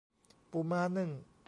[0.51, 1.09] ปูม้านึ่ง